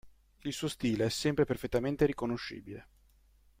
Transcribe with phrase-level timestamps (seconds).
[0.41, 2.87] Il suo stile è sempre perfettamente riconoscibile.